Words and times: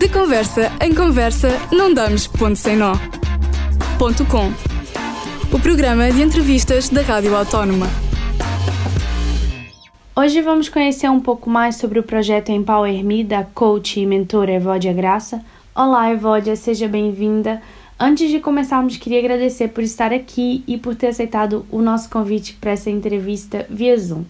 De 0.00 0.08
conversa 0.08 0.72
em 0.80 0.94
conversa, 0.94 1.50
não 1.70 1.92
damos 1.92 2.26
ponto 2.26 2.56
sem 2.56 2.74
nó. 2.74 2.94
Ponto 3.98 4.24
com. 4.24 4.50
O 5.54 5.60
programa 5.60 6.10
de 6.10 6.22
entrevistas 6.22 6.88
da 6.88 7.02
Rádio 7.02 7.36
Autónoma. 7.36 7.86
Hoje 10.16 10.40
vamos 10.40 10.70
conhecer 10.70 11.10
um 11.10 11.20
pouco 11.20 11.50
mais 11.50 11.76
sobre 11.76 11.98
o 11.98 12.02
projeto 12.02 12.50
Empower 12.50 13.04
Me 13.04 13.22
da 13.22 13.44
coach 13.44 14.00
e 14.00 14.06
mentora 14.06 14.52
Evódia 14.52 14.94
Graça. 14.94 15.44
Olá, 15.74 16.10
Evódia, 16.10 16.56
seja 16.56 16.88
bem-vinda. 16.88 17.60
Antes 17.98 18.30
de 18.30 18.40
começarmos, 18.40 18.96
queria 18.96 19.18
agradecer 19.18 19.68
por 19.68 19.84
estar 19.84 20.14
aqui 20.14 20.64
e 20.66 20.78
por 20.78 20.94
ter 20.94 21.08
aceitado 21.08 21.66
o 21.70 21.82
nosso 21.82 22.08
convite 22.08 22.54
para 22.54 22.70
essa 22.70 22.88
entrevista 22.88 23.66
via 23.68 23.98
Zoom. 23.98 24.24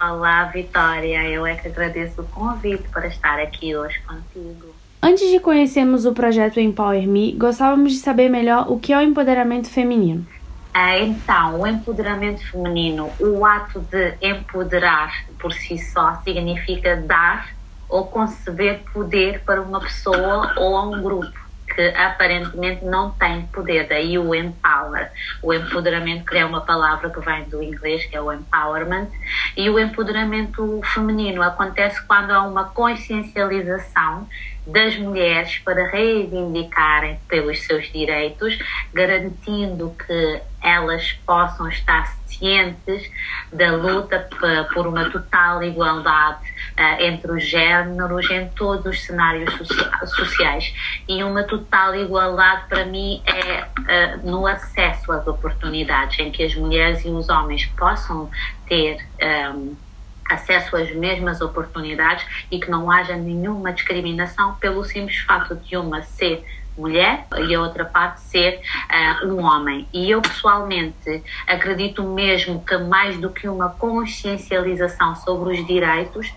Olá, 0.00 0.46
Vitória. 0.46 1.22
Eu 1.28 1.46
é 1.46 1.54
que 1.54 1.68
agradeço 1.68 2.22
o 2.22 2.24
convite 2.24 2.88
para 2.88 3.06
estar 3.06 3.38
aqui 3.38 3.76
hoje 3.76 4.00
contigo. 4.00 4.65
Antes 5.02 5.30
de 5.30 5.38
conhecermos 5.38 6.04
o 6.04 6.12
projeto 6.12 6.58
Empower 6.58 7.06
Me, 7.06 7.32
gostávamos 7.32 7.92
de 7.92 7.98
saber 7.98 8.28
melhor 8.28 8.70
o 8.70 8.78
que 8.78 8.92
é 8.92 8.98
o 8.98 9.02
empoderamento 9.02 9.68
feminino. 9.68 10.26
Ah, 10.72 10.98
então, 10.98 11.60
o 11.60 11.66
empoderamento 11.66 12.44
feminino, 12.50 13.10
o 13.20 13.44
ato 13.44 13.80
de 13.80 14.14
empoderar 14.20 15.24
por 15.38 15.52
si 15.52 15.78
só 15.78 16.20
significa 16.22 16.96
dar 16.96 17.54
ou 17.88 18.06
conceber 18.06 18.80
poder 18.92 19.40
para 19.44 19.62
uma 19.62 19.80
pessoa 19.80 20.52
ou 20.56 20.76
a 20.76 20.82
um 20.88 21.02
grupo 21.02 21.46
que 21.74 21.88
aparentemente 21.88 22.84
não 22.84 23.10
tem 23.10 23.42
poder, 23.46 23.86
daí 23.86 24.18
o 24.18 24.34
empower. 24.34 25.10
O 25.42 25.52
empoderamento, 25.52 26.24
que 26.24 26.38
é 26.38 26.44
uma 26.44 26.62
palavra 26.62 27.10
que 27.10 27.20
vem 27.20 27.44
do 27.44 27.62
inglês, 27.62 28.06
que 28.06 28.16
é 28.16 28.20
o 28.20 28.32
empowerment, 28.32 29.08
e 29.56 29.68
o 29.68 29.78
empoderamento 29.78 30.80
feminino 30.94 31.42
acontece 31.42 32.02
quando 32.06 32.30
há 32.30 32.42
uma 32.42 32.64
consciencialização 32.64 34.26
das 34.66 34.96
mulheres 34.98 35.58
para 35.58 35.88
reivindicarem 35.88 37.20
pelos 37.28 37.62
seus 37.62 37.90
direitos, 37.92 38.58
garantindo 38.92 39.94
que 40.04 40.40
elas 40.60 41.12
possam 41.24 41.68
estar 41.68 42.16
cientes 42.26 43.08
da 43.52 43.72
luta 43.76 44.28
por 44.74 44.86
uma 44.86 45.08
total 45.10 45.62
igualdade 45.62 46.50
uh, 46.76 47.02
entre 47.02 47.30
os 47.30 47.44
géneros 47.44 48.28
em 48.30 48.48
todos 48.48 48.86
os 48.86 49.04
cenários 49.04 49.54
sociais. 50.06 50.74
E 51.08 51.22
uma 51.22 51.44
total 51.44 51.94
igualdade, 51.94 52.64
para 52.68 52.84
mim, 52.84 53.22
é 53.24 53.62
uh, 53.62 54.28
no 54.28 54.46
acesso 54.46 55.12
às 55.12 55.26
oportunidades, 55.26 56.18
em 56.18 56.30
que 56.30 56.42
as 56.42 56.54
mulheres 56.56 57.04
e 57.04 57.08
os 57.08 57.28
homens 57.28 57.66
possam 57.66 58.28
ter. 58.66 58.98
Um, 59.54 59.76
acesso 60.28 60.76
às 60.76 60.94
mesmas 60.94 61.40
oportunidades 61.40 62.26
e 62.50 62.58
que 62.58 62.70
não 62.70 62.90
haja 62.90 63.16
nenhuma 63.16 63.72
discriminação 63.72 64.54
pelo 64.54 64.84
simples 64.84 65.18
fato 65.18 65.54
de 65.56 65.76
uma 65.76 66.02
ser 66.02 66.44
mulher 66.76 67.26
e 67.48 67.54
a 67.54 67.60
outra 67.60 67.84
parte 67.84 68.20
ser 68.20 68.60
uh, 69.22 69.26
um 69.26 69.42
homem. 69.42 69.88
E 69.92 70.10
eu 70.10 70.20
pessoalmente 70.20 71.22
acredito 71.46 72.02
mesmo 72.02 72.62
que 72.64 72.76
mais 72.76 73.16
do 73.18 73.30
que 73.30 73.48
uma 73.48 73.70
consciencialização 73.70 75.16
sobre 75.16 75.54
os 75.54 75.66
direitos, 75.66 76.32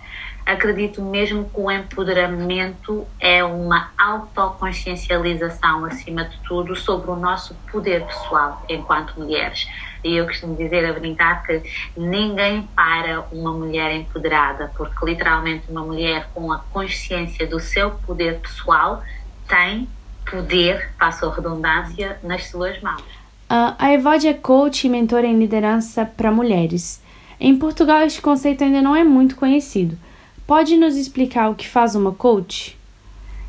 acredito 0.46 1.02
mesmo 1.02 1.44
que 1.44 1.60
o 1.60 1.70
empoderamento 1.70 3.06
é 3.20 3.44
uma 3.44 3.90
autoconsciencialização 3.98 5.84
acima 5.84 6.24
de 6.24 6.38
tudo 6.38 6.74
sobre 6.74 7.10
o 7.10 7.16
nosso 7.16 7.54
poder 7.70 8.04
pessoal 8.06 8.64
enquanto 8.68 9.18
mulheres. 9.20 9.68
E 10.02 10.16
eu 10.16 10.26
costumo 10.26 10.56
dizer 10.56 10.84
a 10.84 10.92
brincar 10.92 11.42
que 11.44 11.62
ninguém 11.96 12.62
para 12.74 13.20
uma 13.32 13.52
mulher 13.52 13.94
empoderada, 13.94 14.70
porque 14.76 15.04
literalmente 15.04 15.64
uma 15.68 15.82
mulher 15.82 16.28
com 16.34 16.52
a 16.52 16.58
consciência 16.58 17.46
do 17.46 17.60
seu 17.60 17.90
poder 17.90 18.38
pessoal 18.40 19.02
tem 19.48 19.88
poder, 20.30 20.90
passo 20.98 21.26
a 21.26 21.34
redundância, 21.34 22.18
nas 22.22 22.46
suas 22.46 22.80
mãos. 22.80 23.02
A 23.48 23.92
Evode 23.92 24.28
é 24.28 24.34
coach 24.34 24.86
e 24.86 24.90
mentora 24.90 25.26
em 25.26 25.36
liderança 25.36 26.04
para 26.04 26.30
mulheres. 26.30 27.02
Em 27.38 27.56
Portugal, 27.58 28.02
este 28.02 28.22
conceito 28.22 28.62
ainda 28.62 28.80
não 28.80 28.94
é 28.94 29.02
muito 29.02 29.34
conhecido. 29.34 29.98
Pode 30.46 30.76
nos 30.76 30.94
explicar 30.94 31.50
o 31.50 31.54
que 31.54 31.66
faz 31.66 31.96
uma 31.96 32.12
coach? 32.12 32.78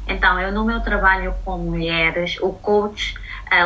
Então, 0.08 0.40
eu 0.40 0.52
no 0.52 0.66
meu 0.66 0.82
trabalho 0.82 1.36
com 1.46 1.58
mulheres, 1.58 2.38
o 2.42 2.50
coach 2.50 3.14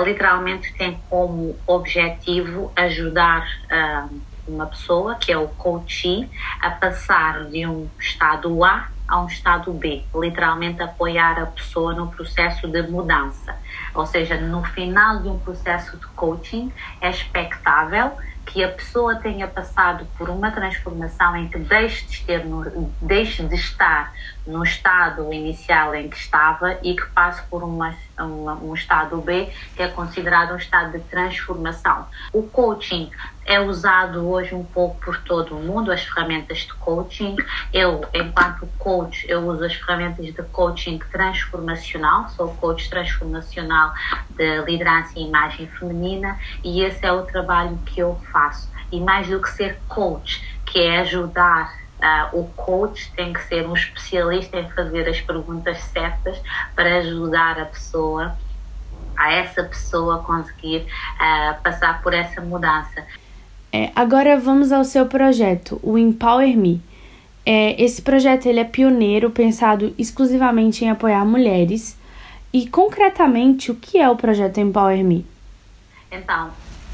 literalmente 0.03 0.73
tem 0.73 0.99
como 1.09 1.57
objetivo 1.67 2.71
ajudar 2.75 3.47
uh, 3.65 4.21
uma 4.47 4.65
pessoa, 4.65 5.15
que 5.15 5.31
é 5.31 5.37
o 5.37 5.47
coachee, 5.47 6.29
a 6.61 6.71
passar 6.71 7.45
de 7.45 7.65
um 7.65 7.89
estado 7.99 8.63
A 8.63 8.89
a 9.07 9.21
um 9.21 9.27
estado 9.27 9.71
B, 9.71 10.03
literalmente 10.15 10.81
apoiar 10.81 11.39
a 11.39 11.45
pessoa 11.45 11.93
no 11.93 12.07
processo 12.07 12.67
de 12.67 12.81
mudança. 12.83 13.55
Ou 13.93 14.05
seja, 14.05 14.39
no 14.41 14.63
final 14.63 15.21
de 15.21 15.29
um 15.29 15.37
processo 15.37 15.97
de 15.97 16.07
coaching, 16.07 16.71
é 16.99 17.09
expectável 17.09 18.13
que 18.45 18.63
a 18.63 18.69
pessoa 18.69 19.15
tenha 19.15 19.47
passado 19.47 20.07
por 20.17 20.29
uma 20.29 20.51
transformação 20.51 21.35
em 21.35 21.47
que 21.47 21.57
deixe 21.57 22.05
de, 22.05 22.23
ter 22.23 22.45
deixe 23.01 23.43
de 23.43 23.55
estar 23.55 24.13
no 24.45 24.63
estado 24.63 25.33
inicial 25.33 25.95
em 25.95 26.07
que 26.07 26.17
estava 26.17 26.77
e 26.83 26.95
que 26.95 27.05
passe 27.07 27.41
por 27.49 27.63
uma, 27.63 27.95
uma, 28.17 28.53
um 28.55 28.73
estado 28.73 29.17
B, 29.17 29.49
que 29.75 29.81
é 29.81 29.87
considerado 29.87 30.53
um 30.53 30.57
estado 30.57 30.91
de 30.91 30.99
transformação. 31.05 32.05
O 32.31 32.43
coaching 32.43 33.09
é 33.45 33.59
usado 33.59 34.27
hoje 34.27 34.55
um 34.55 34.63
pouco 34.63 34.99
por 34.99 35.21
todo 35.21 35.55
o 35.55 35.61
mundo, 35.61 35.91
as 35.91 36.03
ferramentas 36.03 36.59
de 36.59 36.73
coaching. 36.73 37.35
Eu, 37.71 38.03
enquanto 38.13 38.67
coach, 38.77 39.25
eu 39.29 39.47
uso 39.47 39.63
as 39.63 39.73
ferramentas 39.75 40.25
de 40.25 40.43
coaching 40.43 40.99
transformacional, 41.11 42.29
sou 42.29 42.49
coach 42.55 42.89
transformacional 42.89 43.93
de 44.31 44.61
liderança 44.61 45.17
e 45.17 45.27
imagem 45.27 45.67
feminina 45.67 46.37
e 46.63 46.81
esse 46.81 47.05
é 47.05 47.11
o 47.11 47.23
trabalho 47.23 47.77
que 47.85 47.99
eu 47.99 48.19
faço. 48.31 48.69
E 48.91 48.99
mais 48.99 49.27
do 49.27 49.41
que 49.41 49.49
ser 49.49 49.79
coach, 49.87 50.43
que 50.65 50.79
é 50.79 50.99
ajudar 50.99 51.84
Uh, 51.99 52.39
o 52.39 52.43
coach 52.55 53.11
tem 53.15 53.31
que 53.31 53.41
ser 53.43 53.65
um 53.67 53.73
especialista 53.73 54.59
em 54.59 54.69
fazer 54.69 55.07
as 55.07 55.19
perguntas 55.21 55.79
certas 55.79 56.37
para 56.75 56.97
ajudar 56.97 57.59
a 57.59 57.65
pessoa, 57.65 58.35
a 59.15 59.31
essa 59.31 59.63
pessoa 59.63 60.21
conseguir 60.23 60.85
uh, 61.15 61.61
passar 61.63 62.03
por 62.03 62.13
essa 62.13 62.41
mudança. 62.41 63.03
É, 63.71 63.91
agora 63.95 64.39
vamos 64.39 64.71
ao 64.71 64.83
seu 64.83 65.05
projeto, 65.05 65.79
o 65.81 65.97
Empower 65.97 66.55
Me. 66.55 66.81
É, 67.45 67.81
esse 67.81 68.01
projeto 68.01 68.47
ele 68.47 68.59
é 68.59 68.63
pioneiro, 68.63 69.29
pensado 69.29 69.93
exclusivamente 69.97 70.83
em 70.83 70.89
apoiar 70.89 71.23
mulheres. 71.25 71.97
E 72.51 72.67
concretamente, 72.67 73.71
o 73.71 73.75
que 73.75 73.97
é 73.97 74.09
o 74.09 74.15
projeto 74.15 74.59
Empower 74.59 75.03
Me? 75.03 75.25
Então, 76.11 76.51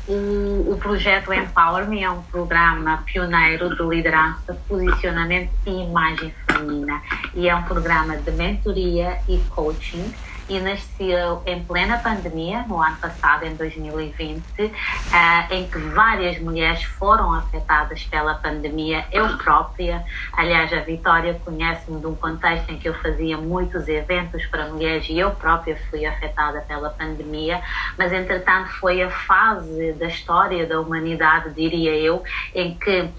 o, 0.07 0.71
o 0.71 0.77
projeto 0.77 1.33
Empower 1.33 1.87
Me 1.87 2.03
é 2.03 2.09
um 2.09 2.21
programa 2.23 3.03
pioneiro 3.05 3.75
de 3.75 3.83
liderança, 3.83 4.57
posicionamento 4.67 5.51
e 5.65 5.83
imagem 5.83 6.33
feminina. 6.49 7.01
E 7.33 7.47
é 7.47 7.55
um 7.55 7.63
programa 7.63 8.17
de 8.17 8.31
mentoria 8.31 9.19
e 9.27 9.37
coaching 9.49 10.13
e 10.51 10.59
nasceu 10.59 11.41
em 11.45 11.63
plena 11.63 11.97
pandemia, 11.97 12.65
no 12.67 12.81
ano 12.81 12.97
passado, 12.97 13.45
em 13.45 13.55
2020, 13.55 14.43
eh, 14.59 15.55
em 15.55 15.65
que 15.65 15.77
várias 15.77 16.37
mulheres 16.39 16.83
foram 16.83 17.33
afetadas 17.33 18.03
pela 18.03 18.35
pandemia. 18.35 19.05
Eu 19.13 19.37
própria, 19.37 20.03
aliás, 20.33 20.73
a 20.73 20.81
Vitória 20.81 21.39
conhece-me 21.45 22.01
de 22.01 22.07
um 22.07 22.15
contexto 22.15 22.69
em 22.69 22.77
que 22.77 22.89
eu 22.89 22.93
fazia 22.95 23.37
muitos 23.37 23.87
eventos 23.87 24.45
para 24.47 24.67
mulheres 24.67 25.07
e 25.07 25.17
eu 25.17 25.31
própria 25.31 25.77
fui 25.89 26.05
afetada 26.05 26.59
pela 26.67 26.89
pandemia, 26.89 27.61
mas 27.97 28.11
entretanto 28.11 28.71
foi 28.73 29.01
a 29.01 29.09
fase 29.09 29.93
da 29.93 30.07
história 30.07 30.67
da 30.67 30.81
humanidade, 30.81 31.53
diria 31.53 31.95
eu, 31.95 32.23
em 32.53 32.77
que 32.77 33.09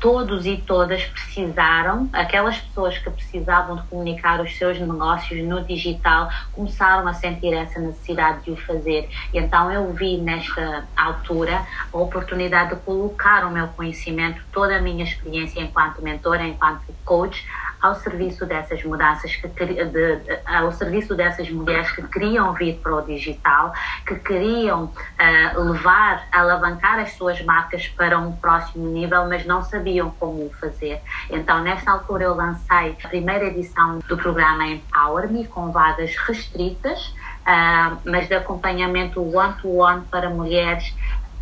todos 0.00 0.46
e 0.46 0.56
todas 0.56 1.04
precisaram, 1.04 2.08
aquelas 2.12 2.56
pessoas 2.58 2.96
que 2.98 3.10
precisavam 3.10 3.76
de 3.76 3.82
comunicar 3.82 4.40
os 4.40 4.56
seus 4.56 4.80
negócios 4.80 5.46
no 5.46 5.62
digital, 5.62 6.30
começaram 6.52 7.06
a 7.06 7.12
sentir 7.12 7.52
essa 7.52 7.78
necessidade 7.78 8.44
de 8.44 8.50
o 8.50 8.56
fazer. 8.56 9.08
E 9.32 9.38
então 9.38 9.70
eu 9.70 9.92
vi 9.92 10.16
nesta 10.16 10.88
altura 10.96 11.66
a 11.92 11.96
oportunidade 11.98 12.74
de 12.74 12.80
colocar 12.80 13.46
o 13.46 13.50
meu 13.50 13.68
conhecimento, 13.68 14.40
toda 14.50 14.76
a 14.76 14.80
minha 14.80 15.04
experiência 15.04 15.60
enquanto 15.60 16.02
mentora, 16.02 16.46
enquanto 16.46 16.82
coach, 17.04 17.46
ao 17.80 17.94
serviço 17.94 18.44
dessas 18.46 18.82
mudanças, 18.84 19.34
que, 19.34 19.48
de, 19.48 20.20
ao 20.44 20.72
serviço 20.72 21.14
dessas 21.14 21.50
mulheres 21.50 21.90
que 21.92 22.02
queriam 22.02 22.52
vir 22.52 22.78
para 22.82 22.96
o 22.96 23.02
digital, 23.02 23.72
que 24.06 24.16
queriam 24.16 24.84
uh, 24.84 25.60
levar, 25.60 26.26
alavancar 26.32 26.98
as 26.98 27.12
suas 27.12 27.42
marcas 27.42 27.88
para 27.88 28.18
um 28.18 28.32
próximo 28.32 28.88
nível, 28.88 29.26
mas 29.28 29.46
não 29.46 29.62
sabiam 29.62 30.10
como 30.18 30.46
o 30.46 30.50
fazer. 30.60 31.00
Então, 31.30 31.62
nessa 31.62 31.90
altura, 31.90 32.24
eu 32.24 32.34
lancei 32.34 32.96
a 33.02 33.08
primeira 33.08 33.46
edição 33.46 33.98
do 34.00 34.16
programa 34.16 34.66
Empower 34.66 35.30
Me, 35.30 35.46
com 35.46 35.72
vagas 35.72 36.14
restritas, 36.16 37.08
uh, 37.08 37.98
mas 38.04 38.28
de 38.28 38.34
acompanhamento 38.34 39.20
one-to-one 39.22 40.00
-one 40.00 40.04
para 40.10 40.28
mulheres 40.28 40.94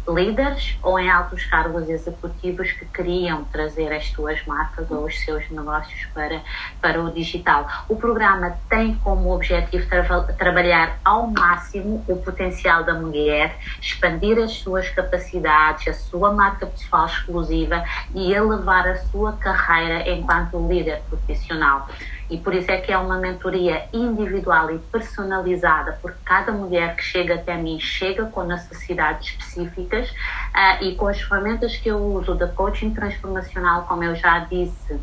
líderes 0.08 0.78
ou 0.82 0.99
em 0.99 1.10
altos 1.10 1.44
cargos 1.44 1.88
executivos 1.88 2.72
que 2.72 2.84
queriam 2.87 3.44
trazer 3.44 3.93
as 3.93 4.06
suas 4.08 4.44
marcas 4.46 4.90
ou 4.90 5.05
os 5.05 5.19
seus 5.20 5.49
negócios 5.50 6.06
para, 6.14 6.43
para 6.81 7.02
o 7.02 7.10
digital. 7.12 7.69
O 7.88 7.96
programa 7.96 8.58
tem 8.69 8.94
como 8.96 9.34
objetivo 9.34 9.87
tra 9.88 10.02
trabalhar 10.34 10.99
ao 11.05 11.26
máximo 11.28 12.05
o 12.08 12.16
potencial 12.16 12.84
da 12.84 12.94
mulher, 12.94 13.58
expandir 13.81 14.38
as 14.38 14.52
suas 14.52 14.88
capacidades, 14.90 15.88
a 15.88 15.94
sua 15.94 16.32
marca 16.32 16.66
pessoal 16.66 17.06
exclusiva 17.06 17.84
e 18.14 18.32
elevar 18.32 18.88
a 18.88 18.96
sua 18.96 19.32
carreira 19.34 20.08
enquanto 20.08 20.66
líder 20.66 21.02
profissional 21.08 21.88
e 22.30 22.36
por 22.36 22.54
isso 22.54 22.70
é 22.70 22.78
que 22.78 22.92
é 22.92 22.98
uma 22.98 23.19
mentoria 23.19 23.88
individual 23.92 24.70
e 24.70 24.78
personalizada, 24.78 25.98
porque 26.02 26.19
cada 26.25 26.52
mulher 26.52 26.96
que 26.96 27.02
chega 27.02 27.36
até 27.36 27.56
mim 27.56 27.78
chega 27.80 28.26
com 28.26 28.42
necessidades 28.42 29.30
específicas 29.30 30.10
uh, 30.10 30.84
e 30.84 30.94
com 30.94 31.06
as 31.06 31.20
ferramentas 31.20 31.76
que 31.76 31.88
eu 31.88 31.98
uso 31.98 32.34
da 32.34 32.46
coaching 32.48 32.92
transformacional, 32.92 33.84
como 33.84 34.04
eu 34.04 34.14
já 34.14 34.40
disse, 34.40 35.00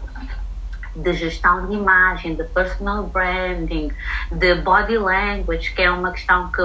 de 0.96 1.14
gestão 1.14 1.68
de 1.68 1.74
imagem, 1.74 2.36
de 2.36 2.44
personal 2.46 3.04
branding, 3.04 3.92
de 4.32 4.56
body 4.56 4.98
language, 4.98 5.74
que 5.74 5.82
é 5.82 5.92
uma 5.92 6.12
questão 6.12 6.52
que 6.52 6.62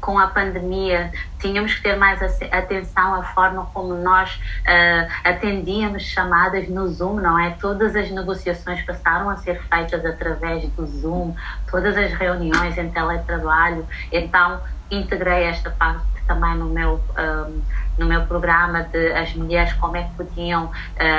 com 0.00 0.18
a 0.18 0.26
pandemia 0.26 1.12
tínhamos 1.38 1.74
que 1.74 1.82
ter 1.82 1.96
mais 1.96 2.22
atenção 2.50 3.14
à 3.14 3.22
forma 3.22 3.66
como 3.74 3.94
nós 3.94 4.34
uh, 4.34 5.12
atendíamos 5.22 6.02
chamadas 6.02 6.68
no 6.68 6.88
Zoom, 6.88 7.16
não 7.16 7.38
é? 7.38 7.50
Todas 7.60 7.94
as 7.94 8.10
negociações 8.10 8.80
passaram 8.82 9.28
a 9.28 9.36
ser 9.36 9.60
feitas 9.62 10.04
através 10.04 10.66
do 10.70 10.86
Zoom, 10.86 11.34
todas 11.70 11.96
as 11.96 12.12
reuniões 12.12 12.78
em 12.78 12.90
teletrabalho, 12.90 13.86
então 14.10 14.60
integrei 14.90 15.44
esta 15.44 15.70
parte 15.70 16.14
também 16.26 16.56
no 16.56 16.66
meu 16.66 17.00
um, 17.18 17.62
no 17.98 18.06
meu 18.06 18.22
programa 18.26 18.82
de 18.82 19.12
as 19.12 19.34
mulheres 19.34 19.72
como 19.74 19.96
é 19.96 20.04
que 20.04 20.14
podiam 20.14 20.70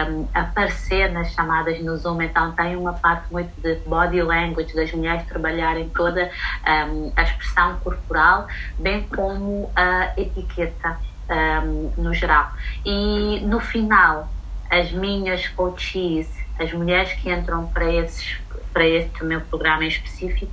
um, 0.09 0.27
aparecer 0.33 1.11
nas 1.11 1.31
chamadas 1.31 1.79
no 1.81 1.95
Zoom. 1.97 2.21
Então 2.21 2.51
tem 2.53 2.75
uma 2.75 2.93
parte 2.93 3.31
muito 3.31 3.49
de 3.61 3.75
body 3.87 4.21
language 4.21 4.75
das 4.75 4.91
mulheres 4.91 5.25
trabalharem 5.27 5.89
toda 5.89 6.29
um, 6.67 7.11
a 7.15 7.23
expressão 7.23 7.77
corporal 7.79 8.47
bem 8.77 9.03
como 9.07 9.71
a 9.75 10.11
etiqueta 10.17 10.99
um, 11.29 11.91
no 11.97 12.13
geral. 12.13 12.51
E 12.85 13.39
no 13.41 13.59
final 13.59 14.29
as 14.69 14.91
minhas 14.91 15.47
coaches 15.49 16.29
as 16.59 16.71
mulheres 16.71 17.11
que 17.13 17.29
entram 17.29 17.67
para 17.67 17.91
esses 17.91 18.39
para 18.75 18.85
este 18.85 19.23
meu 19.23 19.39
programa 19.39 19.85
em 19.85 19.87
específico 19.87 20.51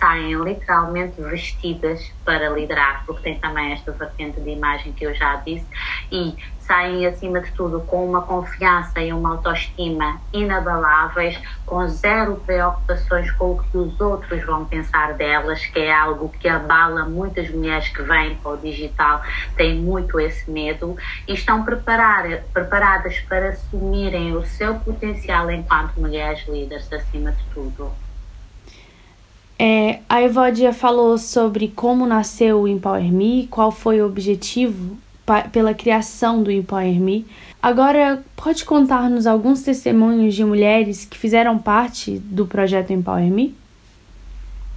saem 0.00 0.34
literalmente 0.42 1.20
vestidas 1.20 2.10
para 2.24 2.48
liderar, 2.48 3.04
porque 3.06 3.22
tem 3.22 3.38
também 3.38 3.72
esta 3.72 3.92
vertente 3.92 4.40
de 4.40 4.50
imagem 4.50 4.92
que 4.92 5.04
eu 5.04 5.14
já 5.14 5.36
disse, 5.36 5.66
e 6.10 6.34
saem 6.60 7.04
acima 7.04 7.40
de 7.40 7.50
tudo 7.50 7.80
com 7.80 8.08
uma 8.08 8.22
confiança 8.22 9.00
e 9.00 9.12
uma 9.12 9.32
autoestima 9.32 10.20
inabaláveis, 10.32 11.38
com 11.66 11.86
zero 11.88 12.36
preocupações 12.46 13.30
com 13.32 13.52
o 13.52 13.62
que 13.62 13.76
os 13.76 14.00
outros 14.00 14.42
vão 14.44 14.64
pensar 14.64 15.14
delas, 15.14 15.66
que 15.66 15.80
é 15.80 15.92
algo 15.92 16.28
que 16.28 16.48
abala 16.48 17.04
muitas 17.04 17.50
mulheres 17.50 17.88
que 17.88 18.02
vêm 18.02 18.36
para 18.36 18.52
o 18.52 18.56
digital, 18.56 19.20
têm 19.56 19.80
muito 19.80 20.18
esse 20.18 20.50
medo 20.50 20.96
e 21.28 21.34
estão 21.34 21.64
preparar, 21.64 22.24
preparadas 22.52 23.20
para 23.20 23.50
assumirem 23.50 24.34
o 24.34 24.46
seu 24.46 24.76
potencial 24.76 25.50
enquanto 25.50 26.00
mulheres 26.00 26.46
líderes 26.48 26.90
acima 26.92 27.32
de 27.32 27.44
tudo. 27.52 27.92
É, 29.62 30.00
a 30.08 30.22
Evodia 30.22 30.72
falou 30.72 31.18
sobre 31.18 31.68
como 31.68 32.06
nasceu 32.06 32.62
o 32.62 32.66
Empower 32.66 33.12
Me, 33.12 33.46
qual 33.50 33.70
foi 33.70 34.00
o 34.00 34.06
objetivo 34.06 34.96
pela 35.52 35.74
criação 35.74 36.42
do 36.42 36.50
Empower 36.50 36.98
Me. 36.98 37.26
Agora, 37.62 38.24
pode 38.34 38.64
contar-nos 38.64 39.26
alguns 39.26 39.62
testemunhos 39.62 40.34
de 40.34 40.42
mulheres 40.46 41.04
que 41.04 41.18
fizeram 41.18 41.58
parte 41.58 42.18
do 42.18 42.46
projeto 42.46 42.90
Empower 42.90 43.30
Me? 43.30 43.54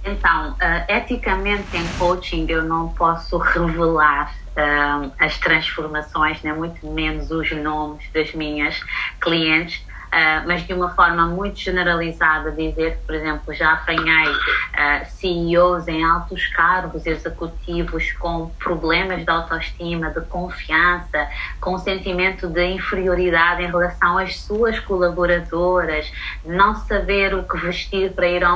Então, 0.04 0.50
uh, 0.50 0.84
eticamente 0.86 1.78
em 1.78 1.98
coaching 1.98 2.44
eu 2.50 2.62
não 2.62 2.90
posso 2.90 3.38
revelar 3.40 4.34
uh, 4.50 5.10
as 5.18 5.38
transformações, 5.38 6.42
né, 6.42 6.52
muito 6.52 6.86
menos 6.86 7.30
os 7.30 7.50
nomes 7.52 8.04
das 8.12 8.34
minhas 8.34 8.78
clientes, 9.18 9.82
uh, 10.14 10.46
mas 10.46 10.64
de 10.64 10.72
uma 10.72 10.90
forma 10.94 11.26
muito 11.26 11.58
generalizada, 11.58 12.52
dizer 12.52 12.98
que, 12.98 13.06
por 13.06 13.14
exemplo, 13.14 13.52
já 13.52 13.72
apanhei 13.72 14.28
uh, 14.28 15.06
CEOs 15.08 15.88
em 15.88 16.04
altos 16.04 16.46
cargos 16.48 17.04
executivos 17.04 18.12
com 18.12 18.48
problemas 18.58 19.24
de 19.24 19.30
autoestima, 19.30 20.10
de 20.10 20.20
confiança, 20.22 21.28
com 21.60 21.76
sentimento 21.78 22.46
de 22.46 22.64
inferioridade 22.64 23.62
em 23.62 23.66
relação 23.66 24.18
às 24.18 24.40
suas 24.40 24.78
colaboradoras, 24.80 26.10
não 26.44 26.76
saber 26.76 27.34
o 27.34 27.42
que 27.42 27.58
vestir 27.58 28.12
para 28.12 28.28
ir, 28.28 28.44
a 28.44 28.54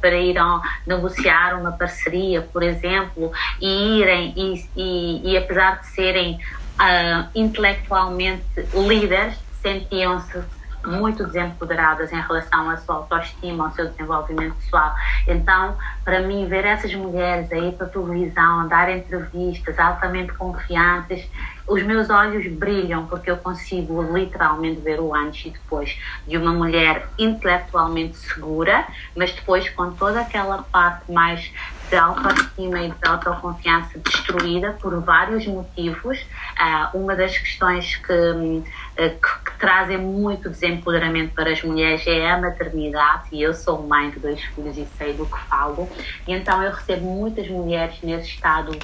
para 0.00 0.16
ir 0.16 0.38
a 0.38 0.60
negociar 0.86 1.60
uma 1.60 1.72
parceria, 1.72 2.40
por 2.40 2.62
exemplo, 2.62 3.30
e 3.60 4.00
irem, 4.00 4.32
e, 4.36 4.68
e, 4.76 5.32
e 5.32 5.36
apesar 5.36 5.80
de 5.80 5.88
serem 5.88 6.34
uh, 6.80 7.28
intelectualmente 7.34 8.44
líderes, 8.74 9.36
sentiam-se 9.60 10.38
muito 10.86 11.24
desempoderadas 11.24 12.12
em 12.12 12.20
relação 12.20 12.70
à 12.70 12.76
sua 12.76 12.96
autoestima, 12.96 13.66
ao 13.66 13.72
seu 13.72 13.88
desenvolvimento 13.88 14.54
pessoal. 14.56 14.94
Então, 15.26 15.76
para 16.04 16.20
mim, 16.20 16.46
ver 16.46 16.64
essas 16.64 16.94
mulheres 16.94 17.50
aí 17.52 17.72
para 17.72 17.86
a 17.86 17.90
televisão, 17.90 18.68
dar 18.68 18.90
entrevistas 18.90 19.78
altamente 19.78 20.32
confiantes, 20.32 21.28
os 21.66 21.82
meus 21.82 22.08
olhos 22.10 22.46
brilham 22.46 23.06
porque 23.06 23.30
eu 23.30 23.36
consigo 23.38 24.00
literalmente 24.16 24.80
ver 24.80 25.00
o 25.00 25.12
antes 25.12 25.46
e 25.46 25.50
depois 25.50 25.98
de 26.26 26.36
uma 26.36 26.52
mulher 26.52 27.08
intelectualmente 27.18 28.16
segura, 28.16 28.86
mas 29.16 29.32
depois 29.32 29.68
com 29.70 29.90
toda 29.90 30.20
aquela 30.20 30.62
parte 30.62 31.10
mais 31.10 31.52
de 31.88 31.96
autoestima 31.96 32.80
e 32.82 32.90
de 32.90 33.08
autoconfiança 33.08 33.98
destruída 33.98 34.72
por 34.80 35.00
vários 35.00 35.46
motivos. 35.46 36.20
Uh, 36.20 36.98
uma 36.98 37.14
das 37.14 37.36
questões 37.36 37.96
que, 37.96 38.12
uh, 38.12 38.64
que, 38.96 39.50
que, 39.50 39.58
trazem 39.58 39.98
muito 39.98 40.48
desempoderamento 40.48 41.34
para 41.34 41.50
as 41.50 41.62
mulheres 41.62 42.06
é 42.06 42.30
a 42.30 42.38
maternidade, 42.38 43.28
e 43.32 43.42
eu 43.42 43.52
sou 43.54 43.82
mãe 43.82 44.10
de 44.10 44.18
dois 44.18 44.40
filhos 44.42 44.76
e 44.76 44.86
sei 44.96 45.12
do 45.12 45.26
que 45.26 45.38
falo, 45.48 45.88
e 46.26 46.32
então 46.32 46.62
eu 46.62 46.72
recebo 46.72 47.04
muitas 47.06 47.48
mulheres 47.48 47.96
nesse 48.02 48.28
estado 48.28 48.76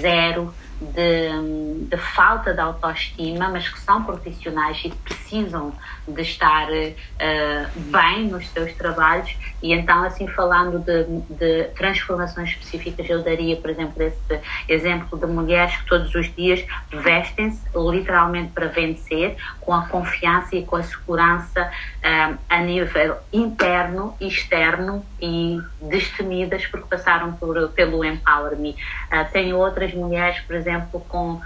zero 0.00 0.54
de, 0.80 1.88
de, 1.88 1.96
falta 1.96 2.52
de 2.52 2.60
autoestima, 2.60 3.48
mas 3.48 3.68
que 3.68 3.80
são 3.80 4.02
profissionais 4.04 4.78
e 4.84 4.90
precisam 4.90 5.72
de 6.06 6.22
estar 6.22 6.68
uh, 6.68 7.80
bem 7.90 8.28
nos 8.28 8.46
seus 8.48 8.72
trabalhos. 8.74 9.34
E 9.62 9.72
então, 9.72 10.04
assim, 10.04 10.28
falando 10.28 10.78
de, 10.78 11.04
de, 11.34 11.64
transformações 11.74 12.50
específicas, 12.50 13.08
eu 13.08 13.22
daria, 13.22 13.56
por 13.56 13.70
exemplo, 13.70 14.02
esse 14.02 14.40
exemplo 14.68 15.18
de 15.18 15.26
mulheres 15.26 15.76
que 15.76 15.86
todos 15.86 16.14
os 16.14 16.34
dias 16.34 16.64
vestem-se 16.90 17.62
literalmente 17.74 18.52
para 18.52 18.66
vencer, 18.66 19.36
com 19.60 19.72
a 19.72 19.86
confiança 19.86 20.56
e 20.56 20.64
com 20.64 20.76
a 20.76 20.82
segurança 20.82 21.70
uh, 21.70 22.38
a 22.48 22.58
nível 22.60 23.16
interno 23.32 24.16
e 24.20 24.28
externo 24.28 25.04
e 25.20 25.60
destemidas 25.80 26.66
porque 26.66 26.86
passaram 26.88 27.32
por, 27.32 27.68
pelo 27.70 28.04
Empower 28.04 28.56
Me. 28.56 28.70
Uh, 28.70 29.30
tenho 29.32 29.58
outras 29.58 29.92
mulheres, 29.94 30.40
por 30.40 30.54
exemplo, 30.54 31.00
com 31.08 31.34
uh, 31.34 31.42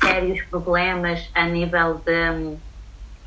sérios 0.00 0.42
problemas 0.42 1.28
a 1.34 1.44
nível 1.44 2.00
de, 2.04 2.56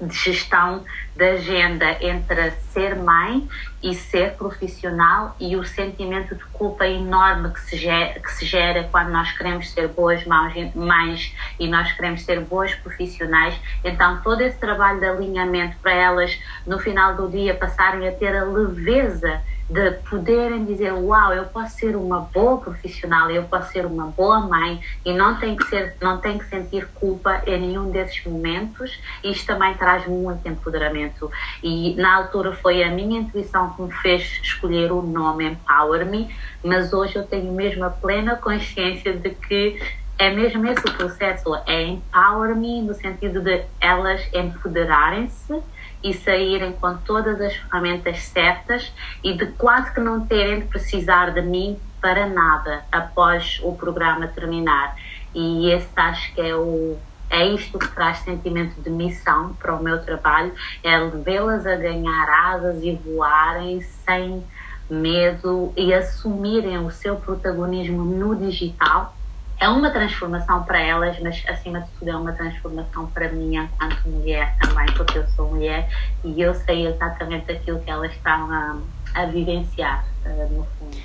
de 0.07 0.15
gestão 0.15 0.83
da 1.15 1.25
agenda 1.31 1.98
entre 2.01 2.51
ser 2.72 2.95
mãe 2.95 3.48
e 3.81 3.93
ser 3.93 4.33
profissional 4.33 5.36
e 5.39 5.55
o 5.55 5.63
sentimento 5.63 6.36
de 6.36 6.43
culpa 6.45 6.88
enorme 6.88 7.51
que 7.51 7.62
se 7.62 7.77
gera, 7.77 8.19
que 8.19 8.31
se 8.31 8.45
gera 8.45 8.88
quando 8.91 9.12
nós 9.12 9.31
queremos 9.33 9.69
ser 9.72 9.88
boas 9.89 10.24
mães 10.25 11.36
e 11.60 11.67
nós 11.67 11.91
queremos 11.91 12.24
ser 12.24 12.39
boas 12.41 12.74
profissionais. 12.75 13.55
Então, 13.83 14.22
todo 14.24 14.41
esse 14.41 14.57
trabalho 14.57 15.00
de 15.00 15.05
alinhamento 15.05 15.77
para 15.81 15.93
elas, 15.93 16.39
no 16.65 16.79
final 16.79 17.15
do 17.15 17.29
dia, 17.29 17.53
passarem 17.53 18.07
a 18.07 18.12
ter 18.12 18.36
a 18.36 18.43
leveza 18.43 19.41
de 19.70 19.91
poderem 20.10 20.65
dizer 20.65 20.91
uau 20.91 21.34
eu 21.34 21.46
posso 21.46 21.77
ser 21.77 21.96
uma 21.96 22.20
boa 22.20 22.58
profissional 22.58 23.32
eu 23.32 23.43
posso 23.43 23.72
ser 23.72 23.86
uma 23.86 24.08
boa 24.08 24.41
mãe 24.41 24.82
e 25.05 25.13
não 25.13 25.39
tem 25.39 25.55
que 25.55 25.63
ser 25.65 25.96
não 26.01 26.20
tem 26.20 26.38
que 26.38 26.46
sentir 26.46 26.88
culpa 26.93 27.41
em 27.46 27.60
nenhum 27.60 27.89
desses 27.89 28.24
momentos. 28.25 29.00
Isto 29.24 29.48
também 29.48 29.74
traz 29.75 30.05
muito 30.08 30.48
empoderamento. 30.48 31.32
E 31.62 31.96
na 31.96 32.15
altura 32.15 32.53
foi 32.53 32.84
a 32.84 32.89
minha 32.89 33.20
intuição 33.20 33.74
que 33.74 33.82
me 33.82 33.93
fez 33.93 34.39
escolher 34.41 34.91
o 34.91 35.01
nome 35.01 35.46
Empower 35.46 36.05
Me 36.05 36.34
mas 36.63 36.93
hoje 36.93 37.17
eu 37.17 37.24
tenho 37.24 37.51
mesmo 37.51 37.84
a 37.84 37.89
plena 37.89 38.36
consciência 38.36 39.13
de 39.13 39.29
que 39.32 39.79
é 40.17 40.29
mesmo 40.29 40.65
esse 40.67 40.86
o 40.88 40.93
processo 40.93 41.55
é 41.65 41.84
empower 41.84 42.55
me 42.55 42.82
no 42.82 42.93
sentido 42.93 43.41
de 43.41 43.63
elas 43.82 44.22
empoderarem-se 44.34 45.62
e 46.03 46.13
saírem 46.13 46.74
com 46.74 46.98
todas 46.98 47.39
as 47.39 47.55
ferramentas 47.55 48.24
certas 48.24 48.91
e 49.24 49.33
de 49.33 49.48
quase 49.48 49.93
que 49.93 50.00
não 50.00 50.25
terem 50.25 50.62
de 50.62 50.65
precisar 50.65 51.31
de 51.31 51.41
mim 51.41 51.79
para 52.01 52.27
nada 52.27 52.83
após 52.91 53.60
o 53.63 53.74
programa 53.74 54.27
terminar. 54.27 54.95
E 55.33 55.72
esse 55.72 55.89
acho 55.95 56.33
que 56.33 56.41
é 56.41 56.55
o 56.55 56.98
é 57.29 57.48
isto 57.48 57.79
que 57.79 57.88
traz 57.88 58.19
sentimento 58.19 58.79
de 58.79 58.91
missão 58.91 59.53
para 59.53 59.74
o 59.74 59.81
meu 59.81 60.03
trabalho, 60.05 60.53
é 60.83 60.95
levê-las 60.95 61.65
a 61.65 61.75
ganhar 61.75 62.29
asas 62.29 62.83
e 62.83 62.93
voarem 62.93 63.81
sem 63.81 64.43
medo 64.88 65.74
e 65.75 65.91
assumirem 65.91 66.77
o 66.77 66.91
seu 66.91 67.15
protagonismo 67.15 68.03
no 68.03 68.36
digital. 68.36 69.15
É 69.63 69.70
uma 69.70 69.89
transformação 69.91 70.62
para 70.63 70.77
elas, 70.77 71.17
mas 71.22 71.41
acima 71.48 71.79
de 71.79 71.88
tudo 71.98 72.12
é 72.12 72.17
uma 72.17 72.34
transformação 72.34 73.08
para 73.08 73.32
mim 73.32 73.55
enquanto 73.55 74.10
mulher 74.10 74.53
também, 74.60 74.86
porque 74.88 75.17
eu 75.17 75.25
sou 75.38 75.51
mulher 75.51 75.88
e 76.22 76.41
eu 76.41 76.53
sei 76.53 76.88
exatamente 76.88 77.50
aquilo 77.50 77.79
que 77.79 77.89
elas 77.89 78.12
estão 78.12 78.51
a, 78.51 78.77
a 79.15 79.25
vivenciar, 79.25 80.03
uh, 80.25 80.53
no 80.53 80.67
fundo. 80.77 80.98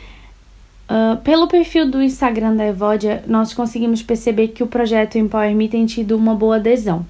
Uh, 0.91 1.17
pelo 1.19 1.47
perfil 1.47 1.89
do 1.89 2.03
Instagram 2.03 2.57
da 2.57 2.67
Evodia, 2.67 3.23
nós 3.29 3.55
conseguimos 3.55 4.03
perceber 4.03 4.49
que 4.49 4.65
o 4.65 4.67
projeto 4.67 5.19
Empower 5.19 5.55
Me 5.55 5.69
tem 5.69 5.87
tido 5.87 6.17
uma 6.17 6.35
boa 6.35 6.57
adesão. 6.57 7.07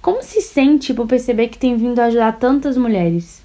Como 0.00 0.22
se 0.22 0.40
sente 0.40 0.94
por 0.94 1.06
perceber 1.06 1.48
que 1.48 1.58
tem 1.58 1.76
vindo 1.76 1.98
a 1.98 2.06
ajudar 2.06 2.32
tantas 2.38 2.78
mulheres? 2.78 3.44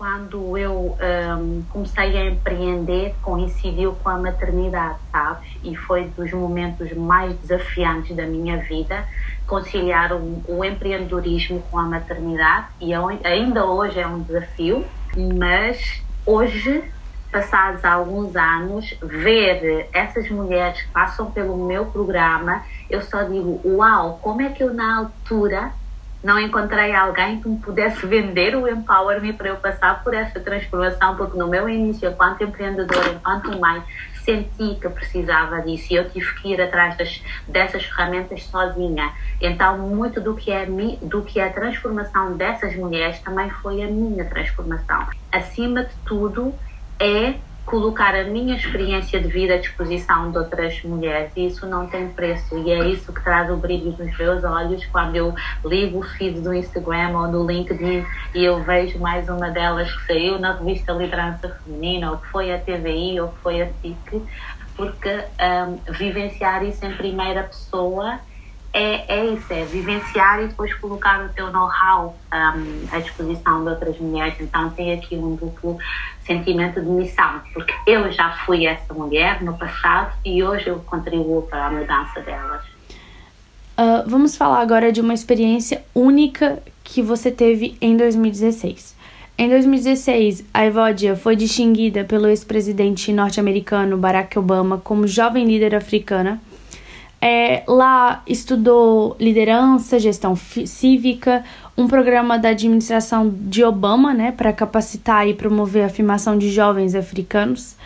Quando 0.00 0.56
eu 0.56 0.96
um, 1.38 1.62
comecei 1.68 2.16
a 2.16 2.30
empreender, 2.30 3.14
coincidiu 3.20 3.92
com 3.96 4.08
a 4.08 4.16
maternidade, 4.16 4.98
sabes? 5.12 5.46
E 5.62 5.76
foi 5.76 6.06
dos 6.06 6.32
momentos 6.32 6.90
mais 6.94 7.36
desafiantes 7.36 8.16
da 8.16 8.24
minha 8.24 8.56
vida 8.62 9.06
conciliar 9.46 10.14
o, 10.14 10.42
o 10.48 10.64
empreendedorismo 10.64 11.60
com 11.70 11.78
a 11.78 11.82
maternidade. 11.82 12.68
E 12.80 12.94
ainda 12.94 13.66
hoje 13.66 14.00
é 14.00 14.06
um 14.06 14.22
desafio, 14.22 14.86
mas 15.38 16.02
hoje 16.24 16.82
passados 17.30 17.84
alguns 17.84 18.34
anos, 18.34 18.98
ver 19.02 19.90
essas 19.92 20.30
mulheres 20.30 20.80
que 20.80 20.92
passam 20.92 21.30
pelo 21.30 21.66
meu 21.66 21.86
programa, 21.92 22.64
eu 22.88 23.02
só 23.02 23.22
digo: 23.24 23.60
Uau, 23.66 24.18
como 24.22 24.40
é 24.40 24.48
que 24.48 24.64
eu 24.64 24.72
na 24.72 24.96
altura 24.96 25.74
não 26.22 26.38
encontrei 26.38 26.94
alguém 26.94 27.40
que 27.40 27.48
me 27.48 27.58
pudesse 27.58 28.06
vender 28.06 28.54
o 28.54 28.68
Empower 28.68 29.20
Me 29.22 29.32
para 29.32 29.48
eu 29.48 29.56
passar 29.56 30.02
por 30.04 30.12
essa 30.12 30.38
transformação? 30.38 31.16
Porque 31.16 31.38
no 31.38 31.48
meu 31.48 31.68
início, 31.68 32.10
enquanto 32.10 32.44
empreendedora, 32.44 33.08
enquanto 33.08 33.58
mãe, 33.58 33.82
senti 34.24 34.78
que 34.80 34.88
precisava 34.88 35.62
disso 35.62 35.92
e 35.92 35.96
eu 35.96 36.10
tive 36.10 36.32
que 36.34 36.52
ir 36.52 36.60
atrás 36.60 36.96
das, 36.96 37.22
dessas 37.48 37.84
ferramentas 37.84 38.44
sozinha. 38.44 39.12
Então, 39.40 39.78
muito 39.78 40.20
do 40.20 40.34
que, 40.34 40.52
é, 40.52 40.66
do 40.66 41.22
que 41.22 41.40
é 41.40 41.46
a 41.46 41.52
transformação 41.52 42.36
dessas 42.36 42.76
mulheres 42.76 43.18
também 43.20 43.48
foi 43.50 43.82
a 43.82 43.86
minha 43.86 44.24
transformação. 44.26 45.06
Acima 45.32 45.84
de 45.84 45.94
tudo, 46.04 46.54
é 46.98 47.34
colocar 47.70 48.16
a 48.16 48.24
minha 48.24 48.56
experiência 48.56 49.20
de 49.20 49.28
vida 49.28 49.54
à 49.54 49.58
disposição 49.58 50.32
de 50.32 50.38
outras 50.38 50.82
mulheres 50.82 51.30
e 51.36 51.46
isso 51.46 51.64
não 51.66 51.86
tem 51.86 52.08
preço 52.08 52.58
e 52.58 52.72
é 52.72 52.88
isso 52.88 53.12
que 53.12 53.22
traz 53.22 53.48
o 53.48 53.56
brilho 53.56 53.94
nos 53.96 54.18
meus 54.18 54.42
olhos 54.42 54.84
quando 54.86 55.14
eu 55.14 55.32
ligo 55.64 56.00
o 56.00 56.02
feed 56.02 56.40
do 56.40 56.52
Instagram 56.52 57.16
ou 57.16 57.30
do 57.30 57.46
LinkedIn 57.46 58.04
e 58.34 58.44
eu 58.44 58.60
vejo 58.64 58.98
mais 58.98 59.28
uma 59.28 59.50
delas 59.50 59.88
que 59.92 60.06
saiu 60.06 60.40
na 60.40 60.54
revista 60.54 60.92
Liderança 60.92 61.48
Feminina 61.62 62.10
ou 62.10 62.18
que 62.18 62.26
foi 62.26 62.52
a 62.52 62.58
TVI 62.58 63.20
ou 63.20 63.28
que 63.28 63.38
foi 63.40 63.62
a 63.62 63.66
SIC 63.66 64.26
porque 64.76 65.24
um, 65.40 65.92
vivenciar 65.92 66.64
isso 66.64 66.84
em 66.84 66.96
primeira 66.96 67.44
pessoa 67.44 68.18
é, 68.72 69.16
é 69.16 69.26
isso, 69.26 69.52
é 69.52 69.64
vivenciar 69.64 70.42
e 70.42 70.48
depois 70.48 70.72
colocar 70.74 71.24
o 71.24 71.28
teu 71.30 71.50
know-how 71.50 72.16
um, 72.32 72.96
à 72.96 73.00
disposição 73.00 73.64
de 73.64 73.70
outras 73.70 73.98
mulheres. 73.98 74.34
Então 74.40 74.70
tem 74.70 74.92
aqui 74.92 75.16
um 75.16 75.34
duplo 75.34 75.78
sentimento 76.24 76.80
de 76.80 76.88
missão, 76.88 77.40
porque 77.52 77.74
eu 77.86 78.10
já 78.12 78.30
fui 78.46 78.66
essa 78.66 78.94
mulher 78.94 79.42
no 79.42 79.58
passado 79.58 80.12
e 80.24 80.42
hoje 80.42 80.68
eu 80.68 80.78
contribuo 80.80 81.42
para 81.42 81.66
a 81.66 81.70
mudança 81.70 82.20
delas. 82.20 82.62
Uh, 83.76 84.06
vamos 84.06 84.36
falar 84.36 84.60
agora 84.60 84.92
de 84.92 85.00
uma 85.00 85.14
experiência 85.14 85.82
única 85.94 86.62
que 86.84 87.02
você 87.02 87.30
teve 87.30 87.76
em 87.80 87.96
2016. 87.96 88.94
Em 89.36 89.48
2016, 89.48 90.44
a 90.52 90.66
Evodia 90.66 91.16
foi 91.16 91.34
distinguida 91.34 92.04
pelo 92.04 92.28
ex-presidente 92.28 93.10
norte-americano 93.10 93.96
Barack 93.96 94.38
Obama 94.38 94.78
como 94.78 95.06
jovem 95.08 95.46
líder 95.46 95.74
africana 95.74 96.38
é, 97.20 97.62
lá 97.68 98.22
estudou 98.26 99.14
liderança, 99.20 99.98
gestão 99.98 100.34
cívica, 100.34 101.44
um 101.76 101.86
programa 101.86 102.38
da 102.38 102.50
administração 102.50 103.28
de 103.28 103.62
Obama, 103.62 104.14
né, 104.14 104.32
para 104.32 104.52
capacitar 104.52 105.28
e 105.28 105.34
promover 105.34 105.82
a 105.82 105.86
afirmação 105.86 106.38
de 106.38 106.50
jovens 106.50 106.94
africanos. 106.94 107.76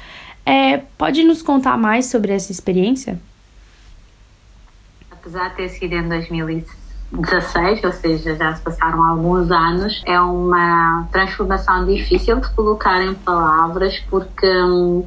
É, 0.47 0.79
pode 0.99 1.25
nos 1.25 1.43
contar 1.43 1.77
mais 1.77 2.07
sobre 2.07 2.33
essa 2.33 2.53
experiência? 2.53 3.19
Apesar 5.11 5.49
de 5.49 5.57
ter 5.57 5.69
sido 5.71 5.95
em 5.95 6.09
2016, 6.09 6.84
16, 7.17 7.85
ou 7.85 7.93
seja, 7.93 8.35
já 8.35 8.55
se 8.55 8.63
passaram 8.63 9.05
alguns 9.05 9.51
anos. 9.51 10.03
É 10.07 10.21
uma 10.21 11.07
transformação 11.13 11.85
difícil 11.87 12.41
de 12.41 12.49
colocar 12.51 13.03
em 13.03 13.15
palavras, 13.15 13.99
porque 14.11 14.47
hum, 14.47 15.07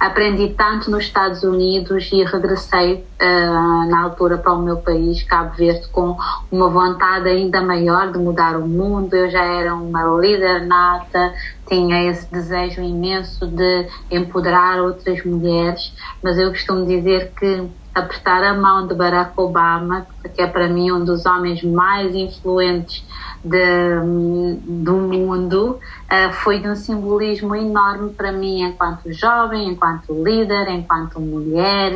aprendi 0.00 0.48
tanto 0.50 0.90
nos 0.90 1.04
Estados 1.04 1.42
Unidos 1.42 2.10
e 2.12 2.24
regressei 2.24 3.06
uh, 3.20 3.90
na 3.90 4.02
altura 4.04 4.38
para 4.38 4.52
o 4.52 4.62
meu 4.62 4.78
país, 4.78 5.22
Cabo 5.22 5.54
Verde, 5.56 5.86
com 5.88 6.16
uma 6.50 6.68
vontade 6.68 7.28
ainda 7.28 7.60
maior 7.62 8.12
de 8.12 8.18
mudar 8.18 8.56
o 8.56 8.66
mundo. 8.66 9.14
Eu 9.14 9.30
já 9.30 9.44
era 9.44 9.74
uma 9.74 10.02
líder 10.20 10.66
nata, 10.66 11.32
tinha 11.68 12.10
esse 12.10 12.30
desejo 12.30 12.82
imenso 12.82 13.46
de 13.46 13.88
empoderar 14.10 14.80
outras 14.80 15.24
mulheres, 15.24 15.94
mas 16.22 16.38
eu 16.38 16.50
costumo 16.50 16.86
dizer 16.86 17.32
que 17.38 17.68
apertar 17.94 18.42
a 18.42 18.54
mão 18.54 18.86
de 18.86 18.94
Barack 18.94 19.32
Obama, 19.36 20.06
que 20.34 20.42
é 20.42 20.46
para 20.46 20.68
mim 20.68 20.90
um 20.90 21.04
dos 21.04 21.24
homens 21.26 21.62
mais 21.62 22.14
influentes 22.14 23.06
de, 23.44 24.58
do 24.64 24.94
mundo 24.94 25.78
uh, 26.10 26.32
foi 26.32 26.58
de 26.60 26.68
um 26.68 26.74
simbolismo 26.74 27.54
enorme 27.54 28.10
para 28.14 28.32
mim 28.32 28.62
enquanto 28.62 29.12
jovem, 29.12 29.68
enquanto 29.68 30.24
líder, 30.24 30.68
enquanto 30.70 31.20
mulher. 31.20 31.92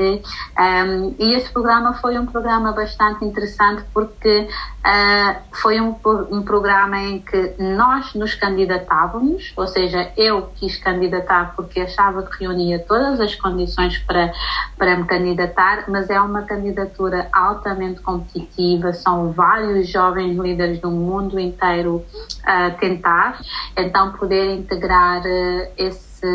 Um, 0.58 1.14
e 1.18 1.34
este 1.34 1.50
programa 1.50 1.94
foi 1.94 2.18
um 2.18 2.26
programa 2.26 2.72
bastante 2.72 3.24
interessante 3.24 3.82
porque 3.94 4.46
uh, 4.84 5.40
foi 5.52 5.80
um, 5.80 5.96
um 6.30 6.42
programa 6.42 6.98
em 6.98 7.20
que 7.20 7.54
nós 7.58 8.12
nos 8.14 8.34
candidatávamos, 8.34 9.52
ou 9.56 9.66
seja, 9.66 10.12
eu 10.16 10.50
quis 10.56 10.76
candidatar 10.76 11.54
porque 11.56 11.80
achava 11.80 12.22
que 12.24 12.44
reunia 12.44 12.78
todas 12.78 13.20
as 13.20 13.34
condições 13.34 13.98
para, 13.98 14.32
para 14.76 14.96
me 14.96 15.04
candidatar, 15.04 15.84
mas 15.88 16.10
é 16.10 16.20
uma 16.20 16.42
candidatura 16.42 17.28
altamente 17.32 18.02
competitiva, 18.02 18.92
são 18.92 19.32
vários 19.32 19.88
jovens 19.88 20.36
líderes 20.36 20.78
do 20.80 20.90
mundo 20.90 21.37
inteiro 21.38 22.04
a 22.44 22.70
tentar, 22.70 23.40
então 23.76 24.12
poder 24.12 24.54
integrar 24.54 25.22
eh, 25.24 25.70
esse, 25.76 26.26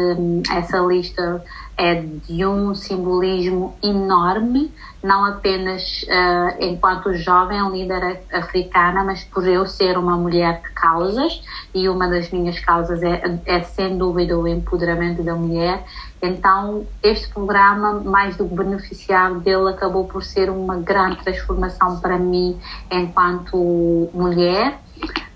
essa 0.52 0.80
lista 0.80 1.44
é 1.78 1.96
de 1.96 2.46
um 2.46 2.76
simbolismo 2.76 3.76
enorme, 3.82 4.72
não 5.04 5.26
apenas 5.26 6.04
uh, 6.04 6.64
enquanto 6.64 7.14
jovem 7.16 7.68
líder 7.72 8.22
africana, 8.32 9.04
mas 9.04 9.24
por 9.24 9.48
eu 9.48 9.66
ser 9.66 9.98
uma 9.98 10.16
mulher 10.16 10.62
de 10.62 10.70
causas, 10.70 11.42
e 11.74 11.90
uma 11.90 12.08
das 12.08 12.30
minhas 12.30 12.60
causas 12.60 13.02
é, 13.02 13.40
é 13.46 13.62
sem 13.64 13.98
dúvida 13.98 14.38
o 14.38 14.48
empoderamento 14.48 15.24
da 15.24 15.36
mulher. 15.36 15.84
Então, 16.22 16.86
este 17.02 17.28
programa, 17.34 18.00
mais 18.00 18.38
do 18.38 18.48
que 18.48 18.56
beneficiar 18.56 19.34
dele, 19.40 19.70
acabou 19.70 20.06
por 20.06 20.24
ser 20.24 20.50
uma 20.50 20.78
grande 20.78 21.24
transformação 21.24 22.00
para 22.00 22.18
mim 22.18 22.58
enquanto 22.90 24.10
mulher 24.14 24.80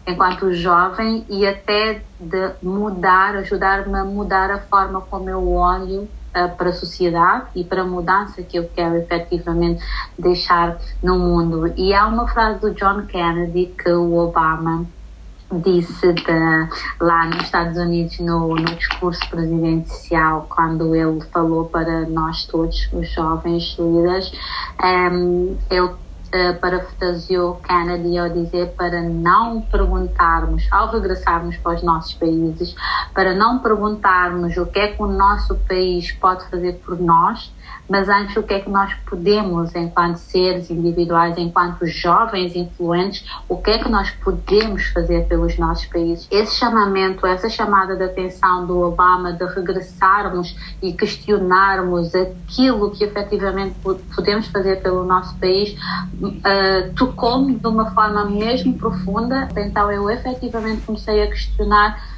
enquanto 0.08 0.54
jovem 0.54 1.26
e 1.30 1.46
até 1.46 2.02
de 2.20 2.52
mudar, 2.64 3.36
ajudar-me 3.36 3.98
a 3.98 4.06
mudar 4.06 4.50
a 4.50 4.60
forma 4.60 5.02
como 5.02 5.30
eu 5.30 5.52
olho 5.52 6.04
uh, 6.04 6.56
para 6.56 6.70
a 6.70 6.74
sociedade 6.74 7.48
e 7.56 7.64
para 7.64 7.82
a 7.82 7.86
mudança 7.86 8.42
que 8.42 8.58
eu 8.58 8.70
quero 8.74 8.96
efetivamente 8.96 9.84
deixar 10.18 10.78
no 11.04 11.20
mundo. 11.20 11.74
E 11.76 11.94
há 11.94 12.08
uma 12.08 12.28
frase 12.28 12.62
do 12.62 12.74
John 12.74 13.06
Kennedy 13.06 13.74
que 13.78 13.92
o 13.92 14.16
Obama 14.16 14.86
disse 15.52 16.14
de, 16.14 16.70
lá 17.00 17.26
nos 17.26 17.44
Estados 17.44 17.78
Unidos 17.78 18.20
no, 18.20 18.50
no 18.50 18.76
discurso 18.76 19.22
presidencial 19.30 20.46
quando 20.50 20.94
ele 20.94 21.22
falou 21.32 21.66
para 21.66 22.02
nós 22.02 22.46
todos 22.48 22.90
os 22.92 23.10
jovens 23.14 23.78
líderes 23.80 24.32
um, 24.84 25.56
ele 25.70 25.90
uh, 26.28 26.60
parafraseou 26.60 27.56
Kennedy 27.56 28.18
ao 28.18 28.30
dizer 28.30 28.74
para 28.78 29.02
não 29.02 29.62
perguntarmos, 29.62 30.68
ao 30.72 30.90
regressarmos 30.90 31.58
para 31.58 31.76
os 31.76 31.84
nossos 31.84 32.14
países, 32.14 32.76
para 33.14 33.34
não 33.34 33.60
perguntarmos 33.60 34.56
o 34.58 34.66
que 34.66 34.80
é 34.80 34.88
que 34.90 35.02
o 35.02 35.08
nosso 35.08 35.56
país 35.68 36.12
pode 36.12 36.50
fazer 36.50 36.74
por 36.86 37.00
nós, 37.00 37.52
mas 37.90 38.10
antes 38.10 38.36
o 38.36 38.44
que 38.44 38.54
é 38.54 38.60
que 38.60 38.70
nós 38.70 38.94
podemos, 39.10 39.74
enquanto 39.76 40.18
seres 40.18 40.70
individuais, 40.70 41.38
enquanto 41.38 41.86
jovens 41.86 42.56
influentes, 42.56 43.26
o 43.48 43.58
que 43.58 43.72
é 43.72 43.78
que 43.78 43.90
nós 43.90 44.10
podemos 44.12 44.88
fazer 44.88 45.28
pelos 45.28 45.58
nossos 45.58 45.86
países. 45.86 46.28
Esse 46.30 46.56
chamamento, 46.56 47.26
essa 47.26 47.50
chamada 47.50 47.96
de 47.96 48.04
atenção 48.04 48.66
do 48.66 48.80
Obama 48.82 49.34
de 49.34 49.46
regressarmos 49.46 50.56
e 50.82 50.94
questionarmos 50.94 52.14
aquilo 52.14 52.92
que 52.92 53.04
efetivamente 53.04 53.76
podemos 54.16 54.48
fazer 54.48 54.82
pelo 54.82 55.06
nosso 55.06 55.38
país, 55.38 55.78
uh, 56.22 56.94
tocou-me 56.96 57.56
de 57.56 57.68
uma 57.68 57.92
forma 57.92 58.26
mesmo 58.26 58.78
profunda. 58.78 59.48
Então 59.56 59.92
eu 59.92 60.10
efetivamente 60.10 60.82
comecei 60.86 61.24
a 61.24 61.28
questionar 61.28 62.18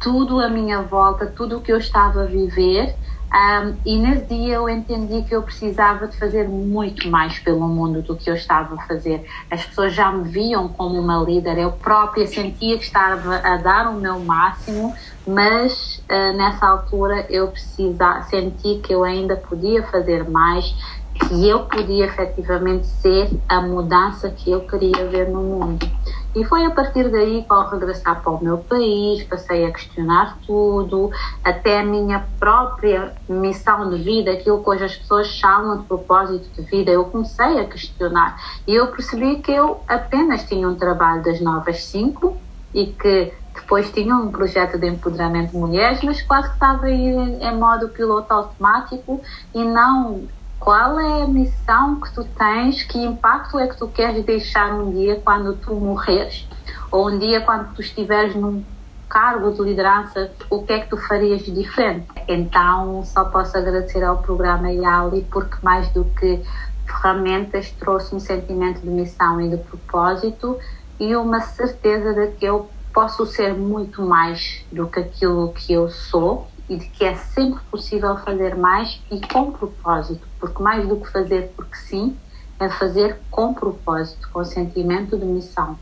tudo 0.00 0.40
à 0.40 0.48
minha 0.48 0.80
volta, 0.80 1.26
tudo 1.26 1.58
o 1.58 1.60
que 1.60 1.70
eu 1.70 1.76
estava 1.76 2.22
a 2.22 2.26
viver 2.26 2.94
um, 3.32 3.76
e 3.86 3.96
nesse 3.96 4.26
dia 4.26 4.54
eu 4.56 4.68
entendi 4.68 5.22
que 5.22 5.34
eu 5.34 5.42
precisava 5.42 6.08
de 6.08 6.16
fazer 6.18 6.48
muito 6.48 7.08
mais 7.08 7.38
pelo 7.38 7.68
mundo 7.68 8.02
do 8.02 8.16
que 8.16 8.28
eu 8.28 8.34
estava 8.34 8.74
a 8.74 8.86
fazer. 8.86 9.24
As 9.48 9.64
pessoas 9.64 9.94
já 9.94 10.10
me 10.10 10.28
viam 10.28 10.68
como 10.68 10.98
uma 10.98 11.22
líder, 11.22 11.58
eu 11.58 11.70
própria 11.70 12.26
sentia 12.26 12.76
que 12.76 12.84
estava 12.84 13.36
a 13.36 13.56
dar 13.56 13.88
o 13.88 14.00
meu 14.00 14.18
máximo, 14.18 14.92
mas 15.24 16.02
uh, 16.10 16.36
nessa 16.36 16.66
altura 16.66 17.24
eu 17.30 17.48
precisava, 17.48 18.22
senti 18.22 18.80
que 18.82 18.92
eu 18.92 19.04
ainda 19.04 19.36
podia 19.36 19.84
fazer 19.84 20.28
mais, 20.28 20.74
que 21.14 21.48
eu 21.48 21.66
podia 21.66 22.06
efetivamente 22.06 22.86
ser 22.86 23.30
a 23.48 23.60
mudança 23.60 24.28
que 24.30 24.50
eu 24.50 24.62
queria 24.62 25.06
ver 25.06 25.28
no 25.28 25.40
mundo. 25.40 25.88
E 26.34 26.44
foi 26.44 26.64
a 26.64 26.70
partir 26.70 27.10
daí 27.10 27.42
que, 27.42 27.52
ao 27.52 27.68
regressar 27.68 28.22
para 28.22 28.32
o 28.32 28.42
meu 28.42 28.58
país, 28.58 29.24
passei 29.24 29.64
a 29.64 29.72
questionar 29.72 30.38
tudo, 30.46 31.10
até 31.42 31.80
a 31.80 31.84
minha 31.84 32.24
própria 32.38 33.14
missão 33.28 33.90
de 33.90 34.02
vida, 34.02 34.30
aquilo 34.30 34.62
que 34.62 34.70
hoje 34.70 34.84
as 34.84 34.96
pessoas 34.96 35.26
chamam 35.26 35.78
de 35.78 35.84
propósito 35.84 36.48
de 36.54 36.62
vida, 36.70 36.90
eu 36.92 37.04
comecei 37.06 37.58
a 37.58 37.64
questionar. 37.64 38.36
E 38.66 38.74
eu 38.74 38.88
percebi 38.88 39.36
que 39.36 39.50
eu 39.50 39.82
apenas 39.88 40.44
tinha 40.44 40.68
um 40.68 40.76
trabalho 40.76 41.22
das 41.24 41.40
novas 41.40 41.82
cinco 41.84 42.36
e 42.72 42.86
que 42.86 43.32
depois 43.52 43.90
tinha 43.90 44.14
um 44.14 44.30
projeto 44.30 44.78
de 44.78 44.86
empoderamento 44.86 45.50
de 45.50 45.58
mulheres, 45.58 46.00
mas 46.02 46.22
quase 46.22 46.48
que 46.48 46.54
estava 46.54 46.86
aí 46.86 47.08
em 47.40 47.56
modo 47.58 47.88
piloto 47.88 48.32
automático 48.32 49.20
e 49.52 49.64
não 49.64 50.28
qual 50.60 51.00
é 51.00 51.22
a 51.22 51.26
missão 51.26 51.98
que 52.00 52.14
tu 52.14 52.22
tens? 52.22 52.82
Que 52.82 52.98
impacto 52.98 53.58
é 53.58 53.66
que 53.66 53.78
tu 53.78 53.88
queres 53.88 54.24
deixar 54.24 54.74
um 54.74 54.92
dia 54.92 55.18
quando 55.24 55.56
tu 55.56 55.74
morreres? 55.74 56.46
Ou 56.92 57.08
um 57.08 57.18
dia 57.18 57.40
quando 57.40 57.74
tu 57.74 57.80
estiveres 57.80 58.36
num 58.36 58.62
cargo 59.08 59.50
de 59.52 59.62
liderança, 59.62 60.30
o 60.50 60.62
que 60.62 60.72
é 60.74 60.80
que 60.80 60.90
tu 60.90 60.98
farias 60.98 61.42
de 61.42 61.50
diferente? 61.50 62.06
Então, 62.28 63.02
só 63.04 63.24
posso 63.24 63.56
agradecer 63.56 64.04
ao 64.04 64.18
programa 64.18 64.70
Yali, 64.70 65.26
porque 65.32 65.56
mais 65.62 65.88
do 65.88 66.04
que 66.04 66.42
ferramentas, 66.86 67.70
trouxe 67.72 68.14
um 68.14 68.20
sentimento 68.20 68.80
de 68.80 68.88
missão 68.88 69.40
e 69.40 69.48
de 69.48 69.56
propósito 69.56 70.58
e 70.98 71.16
uma 71.16 71.40
certeza 71.40 72.12
de 72.12 72.32
que 72.32 72.44
eu 72.44 72.70
posso 72.92 73.24
ser 73.24 73.54
muito 73.54 74.02
mais 74.02 74.64
do 74.70 74.86
que 74.88 75.00
aquilo 75.00 75.52
que 75.52 75.72
eu 75.72 75.88
sou 75.88 76.49
e 76.70 76.76
de 76.76 76.86
que 76.86 77.04
é 77.04 77.16
sempre 77.16 77.60
possível 77.68 78.16
fazer 78.18 78.54
mais 78.54 79.00
e 79.10 79.20
com 79.26 79.50
propósito, 79.50 80.26
porque 80.38 80.62
mais 80.62 80.88
do 80.88 80.96
que 80.96 81.10
fazer 81.10 81.50
porque 81.56 81.76
sim, 81.76 82.16
é 82.60 82.68
fazer 82.70 83.18
com 83.30 83.52
propósito, 83.52 84.28
com 84.32 84.44
sentimento 84.44 85.18
de 85.18 85.24
missão. 85.24 85.76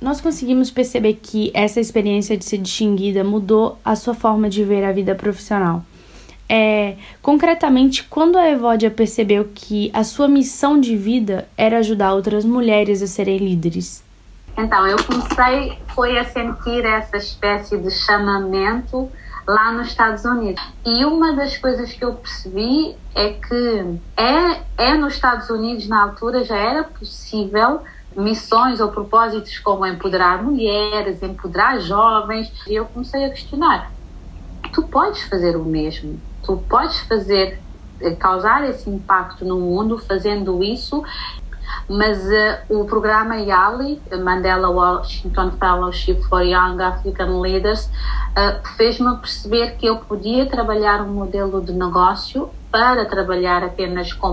Nós 0.00 0.20
conseguimos 0.20 0.70
perceber 0.70 1.14
que 1.14 1.50
essa 1.54 1.80
experiência 1.80 2.36
de 2.36 2.44
ser 2.44 2.58
distinguida 2.58 3.22
mudou 3.22 3.78
a 3.84 3.94
sua 3.94 4.14
forma 4.14 4.48
de 4.48 4.64
ver 4.64 4.84
a 4.84 4.92
vida 4.92 5.14
profissional. 5.14 5.84
É, 6.48 6.96
concretamente, 7.20 8.04
quando 8.04 8.38
a 8.38 8.48
Evódia 8.48 8.90
percebeu 8.90 9.48
que 9.54 9.90
a 9.92 10.02
sua 10.02 10.26
missão 10.26 10.80
de 10.80 10.96
vida 10.96 11.46
era 11.56 11.78
ajudar 11.78 12.14
outras 12.14 12.44
mulheres 12.44 13.02
a 13.02 13.06
serem 13.06 13.36
líderes? 13.36 14.02
Então, 14.56 14.86
eu 14.86 14.96
comecei 15.04 15.78
foi 15.94 16.18
a 16.18 16.24
sentir 16.24 16.84
essa 16.84 17.16
espécie 17.16 17.76
de 17.76 17.90
chamamento 17.90 19.10
lá 19.48 19.72
nos 19.72 19.88
Estados 19.88 20.24
Unidos. 20.26 20.62
E 20.84 21.04
uma 21.06 21.34
das 21.34 21.56
coisas 21.56 21.90
que 21.92 22.04
eu 22.04 22.12
percebi 22.12 22.94
é 23.14 23.32
que 23.32 23.98
é, 24.14 24.62
é 24.76 24.94
nos 24.94 25.14
Estados 25.14 25.48
Unidos, 25.48 25.88
na 25.88 26.02
altura, 26.02 26.44
já 26.44 26.56
era 26.56 26.84
possível 26.84 27.80
missões 28.14 28.78
ou 28.80 28.88
propósitos 28.90 29.58
como 29.58 29.86
empoderar 29.86 30.42
mulheres, 30.42 31.22
empoderar 31.22 31.80
jovens. 31.80 32.52
E 32.68 32.74
eu 32.74 32.84
comecei 32.84 33.24
a 33.24 33.30
questionar: 33.30 33.90
tu 34.74 34.82
podes 34.82 35.22
fazer 35.22 35.56
o 35.56 35.64
mesmo, 35.64 36.20
tu 36.44 36.58
podes 36.68 37.00
fazer 37.00 37.58
eh, 38.02 38.14
causar 38.16 38.68
esse 38.68 38.90
impacto 38.90 39.46
no 39.46 39.58
mundo 39.58 39.98
fazendo 39.98 40.62
isso 40.62 41.02
mas 41.88 42.18
uh, 42.24 42.80
o 42.80 42.84
programa 42.84 43.36
YALI, 43.36 44.00
Mandela 44.22 44.68
Washington 44.70 45.52
Fellowship 45.52 46.22
for 46.28 46.42
Young 46.42 46.80
African 46.82 47.40
Leaders, 47.40 47.86
uh, 47.86 48.66
fez-me 48.76 49.16
perceber 49.16 49.76
que 49.76 49.86
eu 49.86 49.96
podia 49.96 50.46
trabalhar 50.46 51.02
um 51.02 51.12
modelo 51.12 51.60
de 51.60 51.72
negócio 51.72 52.50
para 52.70 53.04
trabalhar 53.06 53.64
apenas 53.64 54.12
com 54.12 54.32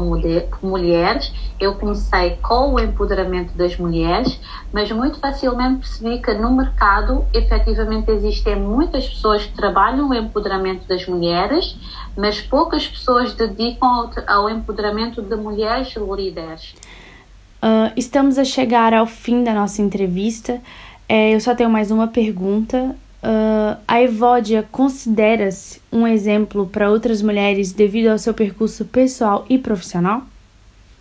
mulheres. 0.61 1.33
Eu 1.59 1.75
comecei 1.75 2.37
com 2.41 2.73
o 2.73 2.79
empoderamento 2.79 3.53
das 3.55 3.77
mulheres, 3.77 4.39
mas 4.73 4.91
muito 4.91 5.19
facilmente 5.19 5.79
percebi 5.79 6.21
que 6.21 6.33
no 6.33 6.51
mercado 6.51 7.25
efetivamente 7.33 8.11
existem 8.11 8.57
muitas 8.57 9.07
pessoas 9.07 9.45
que 9.45 9.55
trabalham 9.55 10.09
o 10.09 10.13
empoderamento 10.13 10.85
das 10.87 11.07
mulheres, 11.07 11.77
mas 12.17 12.41
poucas 12.41 12.87
pessoas 12.87 13.33
dedicam 13.33 13.87
ao, 13.87 14.11
ao 14.27 14.49
empoderamento 14.49 15.21
de 15.21 15.35
mulheres 15.35 15.95
líderes. 15.95 16.75
Uh, 17.65 17.91
estamos 17.97 18.37
a 18.37 18.45
chegar 18.45 18.93
ao 18.93 19.07
fim 19.07 19.43
da 19.43 19.51
nossa 19.51 19.81
entrevista. 19.81 20.61
É, 21.09 21.33
eu 21.33 21.39
só 21.39 21.55
tenho 21.55 21.67
mais 21.67 21.89
uma 21.89 22.07
pergunta. 22.07 22.95
Uh, 23.23 23.75
a 23.87 23.99
Evódia 24.03 24.63
considera-se 24.71 25.81
um 25.91 26.05
exemplo 26.05 26.67
para 26.67 26.91
outras 26.91 27.23
mulheres 27.23 27.71
devido 27.71 28.09
ao 28.09 28.19
seu 28.19 28.35
percurso 28.35 28.85
pessoal 28.85 29.47
e 29.49 29.57
profissional? 29.57 30.21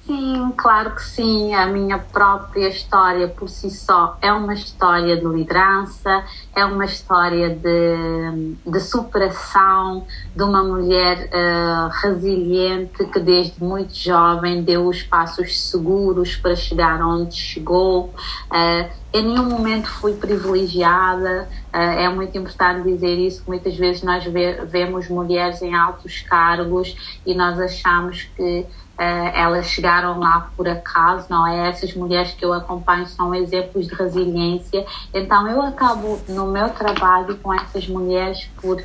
Sim, 0.07 0.53
claro 0.55 0.95
que 0.95 1.03
sim. 1.03 1.55
A 1.55 1.67
minha 1.67 1.99
própria 1.99 2.69
história 2.69 3.27
por 3.27 3.49
si 3.49 3.71
só 3.71 4.19
é 4.21 4.31
uma 4.31 4.53
história 4.53 5.17
de 5.17 5.25
liderança, 5.25 6.25
é 6.55 6.62
uma 6.62 6.85
história 6.85 7.49
de, 7.49 8.55
de 8.67 8.81
superação 8.81 10.07
de 10.37 10.43
uma 10.43 10.62
mulher 10.62 11.31
uh, 11.31 11.88
resiliente 12.03 13.03
que 13.07 13.19
desde 13.19 13.64
muito 13.64 13.95
jovem 13.95 14.62
deu 14.62 14.87
os 14.87 15.03
passos 15.03 15.59
seguros 15.71 16.37
para 16.37 16.55
chegar 16.55 17.01
onde 17.01 17.35
chegou. 17.35 18.12
Uh, 18.53 19.05
em 19.11 19.23
nenhum 19.23 19.49
momento 19.49 19.88
fui 19.88 20.12
privilegiada. 20.14 21.49
Uh, 21.73 21.77
é 21.77 22.09
muito 22.11 22.37
importante 22.37 22.83
dizer 22.83 23.19
isso, 23.19 23.43
muitas 23.47 23.75
vezes 23.75 24.03
nós 24.03 24.23
vemos 24.69 25.09
mulheres 25.09 25.62
em 25.62 25.75
altos 25.75 26.21
cargos 26.21 26.95
e 27.25 27.35
nós 27.35 27.59
achamos 27.59 28.25
que 28.37 28.67
Uh, 28.95 29.29
elas 29.35 29.67
chegaram 29.67 30.21
lá 30.21 30.51
por 30.57 30.69
acaso, 30.69 31.27
não 31.29 31.45
é? 31.47 31.69
Essas 31.69 31.95
mulheres 31.95 32.33
que 32.33 32.45
eu 32.45 32.53
acompanho 32.53 33.07
são 33.07 33.35
exemplos 33.35 33.89
de 33.89 33.95
resiliência. 33.95 34.87
Então, 35.13 35.49
eu 35.49 35.61
acabo 35.63 36.21
no 36.29 36.47
meu 36.47 36.69
trabalho 36.71 37.37
com 37.39 37.53
essas 37.53 37.89
mulheres 37.89 38.49
por 38.63 38.81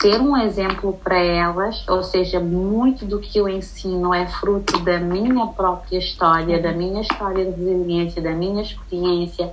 ser 0.00 0.20
um 0.20 0.36
exemplo 0.36 0.92
para 1.02 1.18
elas, 1.18 1.84
ou 1.88 2.04
seja, 2.04 2.38
muito 2.38 3.04
do 3.04 3.18
que 3.18 3.38
eu 3.38 3.48
ensino 3.48 4.14
é 4.14 4.28
fruto 4.28 4.78
da 4.78 4.98
minha 5.00 5.48
própria 5.48 5.98
história, 5.98 6.62
da 6.62 6.72
minha 6.72 7.00
história 7.00 7.44
de 7.44 7.50
resiliência, 7.50 8.22
da 8.22 8.30
minha 8.30 8.62
experiência. 8.62 9.52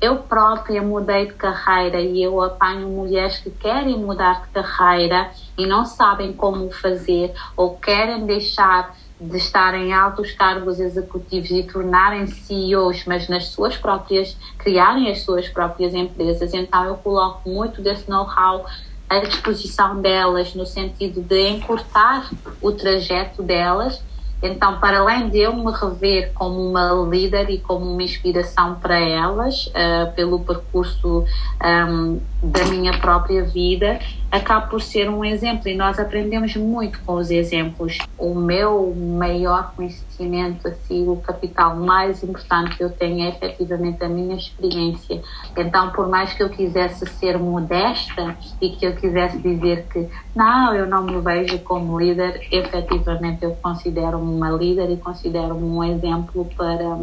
Eu 0.00 0.18
própria 0.18 0.80
mudei 0.80 1.26
de 1.26 1.34
carreira 1.34 2.00
e 2.00 2.22
eu 2.22 2.40
apanho 2.40 2.88
mulheres 2.88 3.38
que 3.38 3.50
querem 3.50 3.98
mudar 3.98 4.42
de 4.42 4.62
carreira 4.62 5.30
e 5.58 5.66
não 5.66 5.84
sabem 5.84 6.32
como 6.32 6.70
fazer 6.70 7.34
ou 7.56 7.76
querem 7.76 8.24
deixar 8.24 8.94
de 9.20 9.36
estar 9.36 9.74
em 9.74 9.92
altos 9.92 10.32
cargos 10.32 10.80
executivos 10.80 11.50
e 11.50 11.62
tornarem 11.62 12.26
CEOs, 12.26 13.04
mas 13.06 13.28
nas 13.28 13.48
suas 13.48 13.76
próprias, 13.76 14.36
criarem 14.58 15.10
as 15.10 15.22
suas 15.22 15.48
próprias 15.48 15.92
empresas. 15.94 16.54
Então 16.54 16.84
eu 16.84 16.94
coloco 16.96 17.48
muito 17.48 17.82
desse 17.82 18.08
know-how 18.08 18.64
à 19.08 19.18
disposição 19.18 20.00
delas, 20.00 20.54
no 20.54 20.64
sentido 20.64 21.20
de 21.20 21.48
encurtar 21.48 22.30
o 22.62 22.72
trajeto 22.72 23.42
delas. 23.42 24.02
Então, 24.42 24.80
para 24.80 25.00
além 25.00 25.28
de 25.28 25.38
eu 25.38 25.54
me 25.54 25.70
rever 25.70 26.32
como 26.32 26.70
uma 26.70 26.92
líder 27.06 27.50
e 27.50 27.58
como 27.58 27.84
uma 27.84 28.02
inspiração 28.02 28.76
para 28.76 28.98
elas, 28.98 29.66
uh, 29.66 30.12
pelo 30.14 30.40
percurso 30.40 31.26
um, 31.62 32.20
da 32.42 32.64
minha 32.64 32.98
própria 32.98 33.44
vida, 33.44 34.00
acaba 34.30 34.66
por 34.66 34.80
ser 34.80 35.10
um 35.10 35.24
exemplo 35.24 35.68
e 35.68 35.76
nós 35.76 35.98
aprendemos 35.98 36.54
muito 36.54 37.00
com 37.04 37.14
os 37.14 37.30
exemplos. 37.30 37.98
O 38.16 38.34
meu 38.34 38.94
maior 38.94 39.72
conhecimento, 39.74 40.68
assim, 40.68 41.08
o 41.08 41.16
capital 41.16 41.76
mais 41.76 42.22
importante 42.22 42.76
que 42.76 42.84
eu 42.84 42.90
tenho 42.90 43.24
é 43.24 43.30
efetivamente 43.30 44.04
a 44.04 44.08
minha 44.08 44.36
experiência. 44.36 45.20
Então, 45.56 45.90
por 45.90 46.08
mais 46.08 46.32
que 46.32 46.42
eu 46.42 46.48
quisesse 46.48 47.06
ser 47.06 47.38
modesta 47.38 48.36
e 48.60 48.70
que 48.70 48.86
eu 48.86 48.94
quisesse 48.94 49.38
dizer 49.38 49.86
que 49.92 50.08
não, 50.34 50.74
eu 50.74 50.86
não 50.86 51.02
me 51.02 51.20
vejo 51.20 51.58
como 51.60 51.98
líder, 51.98 52.46
efetivamente 52.52 53.44
eu 53.44 53.52
considero-me 53.56 54.32
uma 54.32 54.50
líder 54.50 54.90
e 54.90 54.96
considero-me 54.96 55.64
um 55.64 55.82
exemplo 55.82 56.48
para 56.56 56.96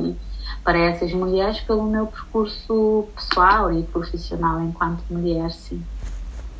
para 0.63 0.79
essas 0.79 1.13
mulheres 1.13 1.59
pelo 1.61 1.83
meu 1.83 2.07
percurso 2.07 3.07
pessoal 3.15 3.71
e 3.71 3.83
profissional 3.83 4.61
enquanto 4.61 5.01
mulher, 5.09 5.49
sim. 5.51 5.81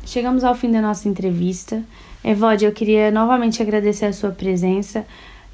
Chegamos 0.08 0.42
ao 0.42 0.54
fim 0.54 0.70
da 0.70 0.80
nossa 0.80 1.06
entrevista. 1.06 1.82
Evode, 2.24 2.64
eu 2.64 2.72
queria 2.72 3.10
novamente 3.10 3.60
agradecer 3.60 4.06
a 4.06 4.12
sua 4.14 4.30
presença, 4.30 5.04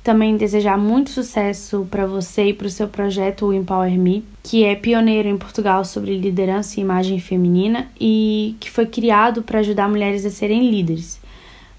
também 0.01 0.37
desejar 0.37 0.79
muito 0.79 1.11
sucesso 1.11 1.89
para 1.91 2.07
você 2.07 2.51
e 2.51 2.55
para 2.55 2.69
o 2.69 2.71
seu 2.71 2.87
projeto 2.87 3.47
o 3.47 3.53
Empower 3.53 3.99
Me, 3.99 4.25
que 4.45 4.63
é 4.63 4.77
pioneiro 4.77 5.29
em 5.29 5.37
Portugal 5.37 5.85
sobre 5.85 6.17
liderança 6.17 6.79
e 6.79 6.85
imagem 6.85 7.19
feminina 7.19 7.89
e 8.01 8.55
que 8.61 8.71
foi 8.71 8.87
criado 8.87 9.43
para 9.43 9.59
ajudar 9.59 9.89
mulheres 9.89 10.25
a 10.25 10.31
serem 10.31 10.71
líderes. 10.71 11.21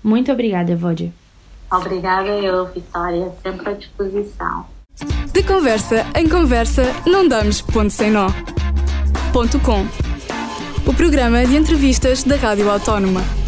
Muito 0.03 0.29
obrigada, 0.29 0.73
Evode. 0.73 1.13
Obrigada 1.71 2.27
eu, 2.27 2.65
Vitória, 2.73 3.31
sempre 3.41 3.69
à 3.69 3.71
disposição. 3.71 4.65
De 5.31 5.41
conversa 5.43 6.05
em 6.13 6.27
conversa, 6.27 6.83
não 7.07 7.25
damos 7.25 7.61
ponto 7.61 7.89
sem 7.89 8.11
nó. 8.11 8.27
Ponto 9.31 9.61
com 9.61 9.85
o 10.85 10.93
programa 10.93 11.45
de 11.45 11.55
entrevistas 11.55 12.23
da 12.23 12.35
Rádio 12.35 12.69
Autónoma. 12.69 13.44